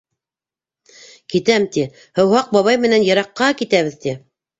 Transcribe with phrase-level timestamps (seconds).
[1.33, 1.83] -Китәм, ти.
[2.19, 4.17] һыуһаҡ бабай менән йыраҡҡа китәбеҙ, ти!